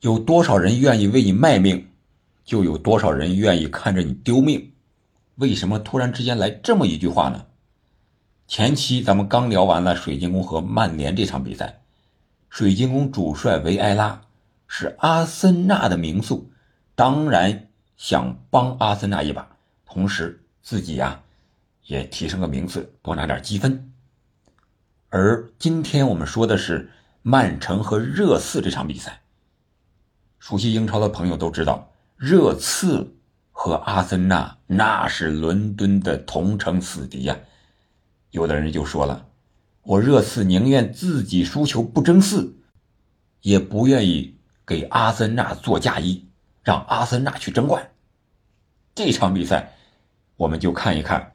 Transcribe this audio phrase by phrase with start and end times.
[0.00, 1.88] 有多少人愿意为你卖命，
[2.44, 4.72] 就有多少人愿意看着你丢命。
[5.34, 7.46] 为什么突然之间来这么一句话呢？
[8.46, 11.80] 前期咱们刚聊完了水晶宫和曼联这场比赛，
[12.48, 14.22] 水晶宫主帅维埃拉
[14.68, 16.50] 是阿森纳的名宿，
[16.94, 21.20] 当然想帮阿森纳一把，同时自己呀
[21.86, 23.92] 也提升个名次，多拿点积分。
[25.10, 26.90] 而今天我们说的是
[27.22, 29.20] 曼城和热刺这场比赛。
[30.38, 33.14] 熟悉英超的朋友都知道，热刺
[33.50, 37.36] 和阿森纳那是伦敦的同城死敌呀。
[38.30, 39.26] 有的人就说了
[39.82, 42.56] ：“我热刺宁愿自己输球不争四，
[43.40, 46.28] 也不愿意给阿森纳做嫁衣，
[46.62, 47.90] 让阿森纳去争冠。”
[48.94, 49.72] 这场比赛，
[50.36, 51.32] 我们就看一看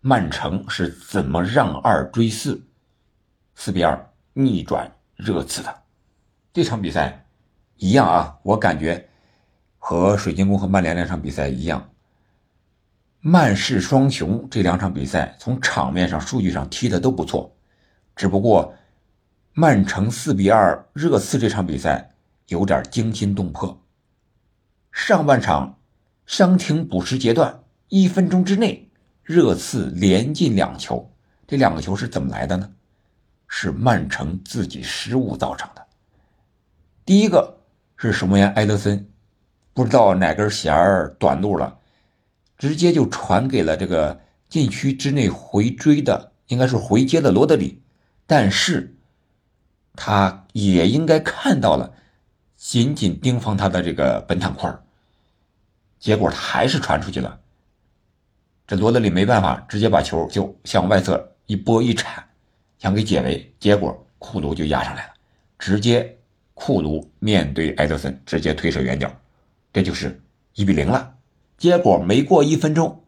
[0.00, 2.62] 曼城是怎么让二追四。
[3.54, 5.82] 四比二逆转热刺的
[6.52, 7.23] 这场比赛
[7.76, 9.08] 一样啊，我感觉
[9.78, 11.90] 和水晶宫和曼联两场比赛一样，
[13.20, 17.54] 曼市双雄这两场比赛从场面上、数据上踢的都不错，
[18.14, 18.74] 只不过
[19.52, 22.14] 曼城四比二热刺这场比赛
[22.48, 23.80] 有点惊心动魄。
[24.92, 25.78] 上半场
[26.26, 28.88] 伤停补时阶段一分钟之内，
[29.22, 31.10] 热刺连进两球，
[31.46, 32.70] 这两个球是怎么来的呢？
[33.46, 35.86] 是曼城自己失误造成的。
[37.04, 37.58] 第一个
[38.12, 39.08] 是守门员埃德森，
[39.72, 41.78] 不知道哪根弦儿短路了，
[42.58, 47.82] 直接就传给了这个禁区之内回追的，应该是回接的罗德里，
[48.26, 48.94] 但是
[49.94, 51.94] 他也应该看到了，
[52.56, 54.82] 紧紧盯防他的这个本坦库尔，
[55.98, 57.40] 结果他还是传出去了。
[58.66, 62.22] 这罗德里没办法，直接把球就向外侧一拨一铲。
[62.78, 65.12] 想给解围，结果库卢就压上来了，
[65.58, 66.18] 直接
[66.54, 69.12] 库卢面对埃德森直接推射远角，
[69.72, 70.22] 这就是
[70.54, 71.14] 一比零了。
[71.58, 73.04] 结果没过一分钟，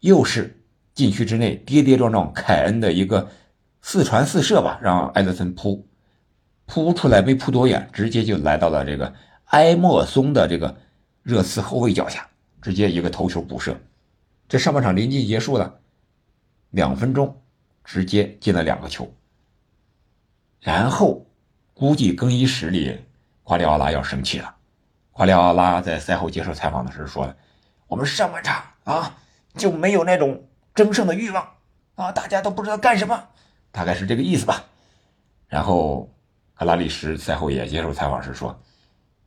[0.00, 0.62] 又是
[0.94, 3.30] 禁区之内跌跌撞撞，凯恩的一个
[3.80, 5.86] 四传四射吧，让埃德森扑
[6.66, 9.12] 扑出来没扑多远，直接就来到了这个
[9.46, 10.76] 埃莫松的这个
[11.22, 12.28] 热刺后卫脚下，
[12.60, 13.76] 直接一个头球补射。
[14.48, 15.80] 这上半场临近结束了，
[16.70, 17.38] 两分钟。
[17.84, 19.12] 直接进了两个球，
[20.60, 21.26] 然后
[21.82, 22.96] 估计更衣室里
[23.42, 24.54] 瓜迪奥拉要生气了。
[25.10, 27.34] 瓜迪奥拉在赛后接受采访的时候说
[27.90, 29.18] ：“我们上半场啊
[29.56, 31.44] 就没有那种争胜的欲望
[31.96, 33.20] 啊，大家都不知道干什么，
[33.72, 34.64] 大概是这个意思吧。”
[35.50, 36.08] 然后
[36.54, 38.56] 格拉利什赛后也接受采访时说：“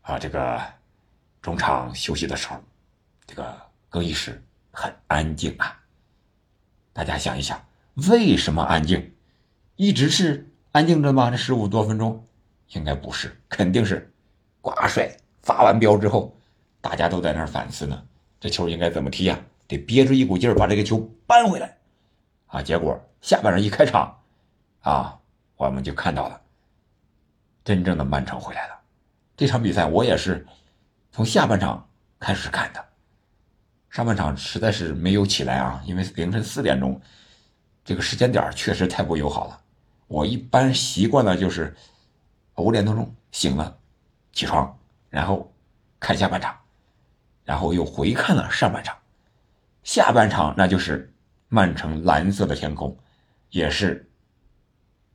[0.00, 0.58] 啊，这个
[1.42, 2.56] 中场休息的时候，
[3.26, 3.54] 这个
[3.90, 5.78] 更衣室很安静啊，
[6.94, 7.62] 大家想一想。”
[8.08, 9.14] 为什么安静？
[9.76, 11.30] 一直是安静着吗？
[11.30, 12.24] 这十五多分钟，
[12.70, 14.12] 应该不是，肯定是
[14.60, 15.10] 挂帅
[15.42, 16.36] 发完飙之后，
[16.80, 18.02] 大家都在那儿反思呢。
[18.40, 19.38] 这球应该怎么踢呀？
[19.66, 21.76] 得憋着一股劲儿把这个球扳回来
[22.46, 22.62] 啊！
[22.62, 24.18] 结果下半场一开场，
[24.80, 25.18] 啊，
[25.56, 26.40] 我们就看到了
[27.64, 28.78] 真正的曼城回来了。
[29.36, 30.46] 这场比赛我也是
[31.12, 31.86] 从下半场
[32.18, 32.82] 开始看的，
[33.90, 36.98] 上半场实在是没有起来啊，因为凌晨四点钟。
[37.84, 39.60] 这个时间点确实太不友好了。
[40.06, 41.74] 我一般习惯了就是
[42.62, 43.76] 五点多钟醒了，
[44.32, 44.78] 起床，
[45.10, 45.52] 然后
[46.00, 46.56] 看下半场，
[47.44, 48.96] 然后又回看了上半场。
[49.82, 51.12] 下半场那就是
[51.48, 52.96] 曼城蓝色的天空，
[53.50, 54.08] 也是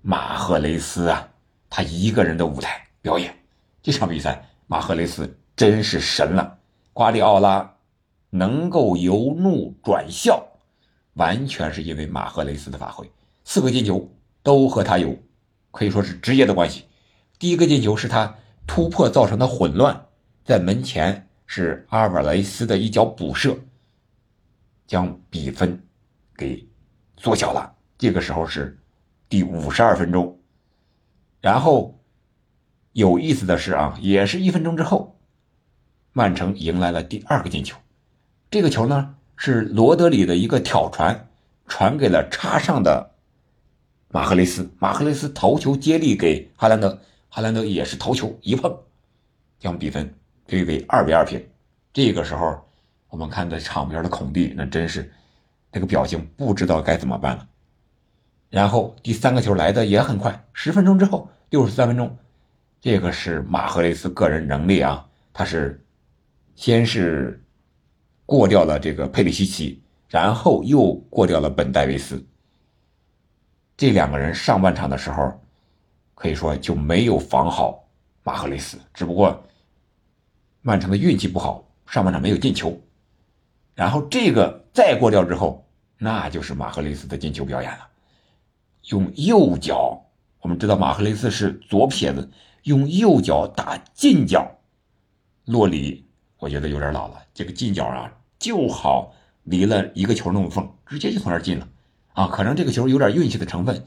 [0.01, 1.29] 马赫雷斯啊，
[1.69, 3.35] 他一个人的舞台表演。
[3.81, 6.57] 这场比赛马赫雷斯真是神了，
[6.93, 7.75] 瓜迪奥拉
[8.29, 10.45] 能够由怒转笑。
[11.13, 13.07] 完全是因为马赫雷斯的发挥，
[13.43, 14.09] 四个进球
[14.41, 15.15] 都和他有
[15.69, 16.87] 可以说是直接的关系。
[17.43, 20.05] 第一个进球是他突破造成的混乱，
[20.45, 23.57] 在门前是阿尔瓦雷斯的一脚补射，
[24.87, 25.83] 将比分
[26.37, 26.65] 给
[27.17, 27.75] 缩小了。
[27.97, 28.79] 这个时候是
[29.27, 30.39] 第五十二分钟。
[31.41, 31.99] 然后
[32.93, 35.19] 有意思的是啊，也是一分钟之后，
[36.13, 37.77] 曼城迎来了第二个进球。
[38.49, 39.15] 这个球呢？
[39.35, 41.27] 是罗德里的一个挑传，
[41.67, 43.11] 传给了插上的
[44.07, 47.01] 马赫雷斯，马赫雷斯头球接力给哈兰德，
[47.35, 48.71] 哈兰德也是头球一碰，
[49.57, 50.13] 将比分
[50.45, 51.43] 推为二比二平。
[51.91, 52.63] 这个时候，
[53.09, 55.11] 我们看在场边的孔蒂那真是
[55.71, 57.47] 那个表情，不知道该怎么办了。
[58.51, 62.15] 然后第三个球来的也很快，十分钟之后，六十三分钟，
[62.79, 65.03] 这个是马赫雷斯个人能力啊，
[65.33, 65.83] 他是
[66.53, 67.39] 先是。
[68.25, 72.25] 过掉了这个佩里西奇，然后又过掉了本戴维斯。
[73.75, 75.42] 这两个人上半场的时候，
[76.15, 77.83] 可以说就没有防好
[78.23, 79.43] 马赫雷斯，只不过
[80.61, 82.79] 曼城的运气不好，上半场没有进球。
[83.75, 85.65] 然后这个再过掉之后，
[85.97, 87.87] 那就是马赫雷斯的进球表演了，
[88.89, 89.99] 用右脚，
[90.41, 92.29] 我们知道马赫雷斯是左撇子，
[92.63, 94.49] 用右脚打近角，
[95.45, 96.05] 洛里
[96.37, 99.13] 我觉得有点老了，这个近角啊，就好
[99.43, 101.67] 离了一个球那么缝，直接就从那儿进了，
[102.13, 103.85] 啊，可能这个球有点运气的成分，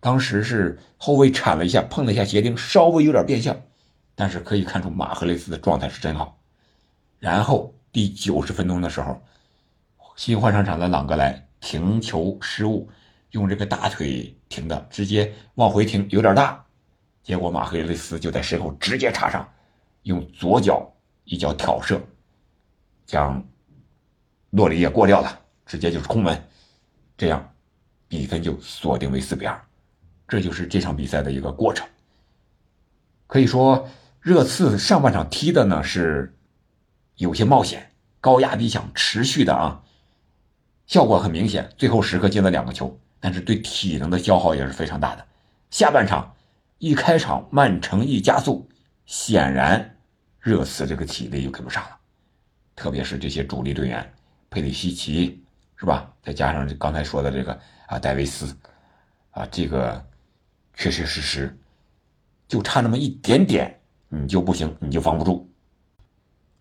[0.00, 3.56] 当时是后卫铲了一下，碰了一下鞋钉，稍微有点变向，
[4.14, 6.38] 但是可以看出马赫雷斯的状态是真好，
[7.18, 7.72] 然后。
[7.92, 9.18] 第九十分钟的时候，
[10.16, 12.90] 新换上场的朗格莱停球失误，
[13.30, 16.62] 用这个大腿停的，直接往回停有点大，
[17.22, 19.50] 结果马赫雷斯就在身后直接插上，
[20.02, 20.86] 用左脚
[21.24, 21.98] 一脚挑射，
[23.06, 23.42] 将
[24.50, 26.38] 洛里也过掉了，直接就是空门，
[27.16, 27.50] 这样
[28.08, 29.58] 比分就锁定为四比二，
[30.28, 31.86] 这就是这场比赛的一个过程。
[33.26, 33.88] 可以说，
[34.20, 36.32] 热刺上半场踢的呢是。
[37.18, 39.82] 有些冒险，高压低抢，持续的啊，
[40.86, 41.72] 效果很明显。
[41.78, 45.26] 最后时刻进了两个球，但是对体能的消耗也是非常大的。
[45.70, 46.36] 下半场
[46.76, 48.68] 一开场，曼城一加速，
[49.06, 49.96] 显然
[50.38, 51.96] 热刺这个体力就跟不上了。
[52.74, 54.12] 特别是这些主力队员，
[54.50, 55.42] 佩里西奇
[55.76, 56.12] 是吧？
[56.22, 58.54] 再加上刚才说的这个啊，戴维斯
[59.30, 60.04] 啊，这个
[60.76, 61.58] 确确实实
[62.46, 65.50] 就差那么一点点，你就不行，你就防不住。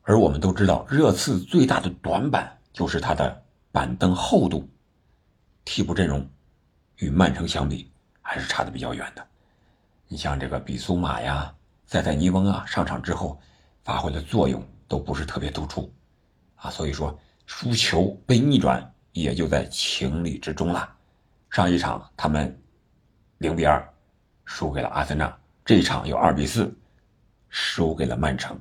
[0.01, 4.67] 而我们都知道，热刺最大的短板就是它的板凳厚度，
[5.63, 6.27] 替补阵容
[6.97, 7.91] 与曼城相比
[8.21, 9.27] 还是差的比较远的。
[10.07, 11.53] 你像这个比苏马呀、
[11.88, 13.39] 塞塞尼翁啊，上场之后
[13.83, 15.91] 发挥的作用都不是特别突出
[16.56, 20.95] 啊，所以说输球被逆转也就在情理之中了。
[21.50, 22.61] 上一场他们
[23.39, 23.88] 零比二
[24.45, 26.74] 输给了阿森纳，这一场又二比四
[27.50, 28.59] 输给了曼城，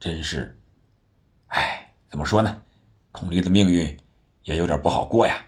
[0.00, 0.56] 真是。
[1.48, 2.62] 哎，怎么说呢？
[3.12, 3.96] 孔蒂的命运
[4.44, 5.44] 也有点不好过呀。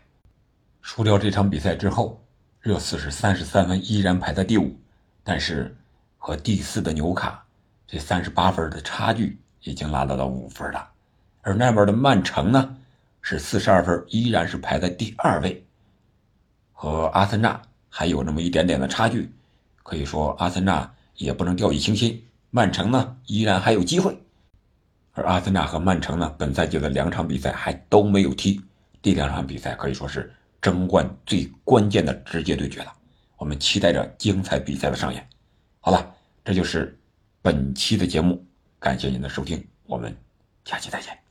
[0.83, 2.23] 输掉这场比赛之后，
[2.61, 4.79] 热刺是三十三分，依然排在第五，
[5.25, 5.77] 但是
[6.17, 7.45] 和第四的纽卡
[7.87, 10.89] 这三十八分的差距已经拉到了五分了。
[11.43, 12.77] 而那边的曼城呢，
[13.21, 15.65] 是四十二分，依然是排在第二位，
[16.73, 19.33] 和阿森纳还有那么一点点的差距。
[19.87, 24.19] 可以说，阿森纳也不能掉以轻心，曼城呢依然还有机会。
[25.13, 28.61] 而阿森纳和曼城呢，本赛季的两场比赛还都没有踢，
[29.01, 32.93] 这两场比赛可以说是争冠最关键的直接对决了。
[33.37, 35.25] 我们期待着精彩比赛的上演。
[35.79, 36.99] 好了，这就是
[37.41, 38.45] 本期的节目，
[38.81, 40.15] 感谢您的收听，我们
[40.65, 41.26] 下期再见。